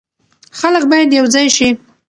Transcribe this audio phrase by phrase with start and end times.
[0.59, 1.69] خلک باید یو ځای شي.